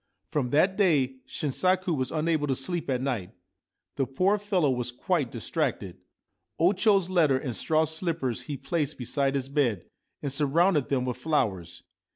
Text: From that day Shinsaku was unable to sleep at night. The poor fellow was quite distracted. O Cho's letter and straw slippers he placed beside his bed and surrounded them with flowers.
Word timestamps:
From 0.31 0.49
that 0.49 0.77
day 0.77 1.17
Shinsaku 1.27 1.95
was 1.95 2.11
unable 2.11 2.47
to 2.47 2.55
sleep 2.55 2.89
at 2.89 3.03
night. 3.03 3.35
The 3.97 4.07
poor 4.07 4.39
fellow 4.39 4.71
was 4.71 4.91
quite 4.91 5.29
distracted. 5.29 5.99
O 6.57 6.73
Cho's 6.73 7.11
letter 7.11 7.37
and 7.37 7.55
straw 7.55 7.83
slippers 7.83 8.41
he 8.41 8.57
placed 8.57 8.97
beside 8.97 9.35
his 9.35 9.47
bed 9.47 9.85
and 10.23 10.31
surrounded 10.31 10.89
them 10.89 11.05
with 11.05 11.17
flowers. 11.17 11.83